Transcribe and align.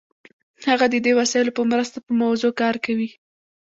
هغه 0.69 0.85
د 0.89 0.95
دې 1.05 1.11
وسایلو 1.19 1.55
په 1.57 1.63
مرسته 1.71 1.97
په 2.05 2.11
موضوع 2.21 2.51
کار 2.61 2.75
کوي. 2.85 3.09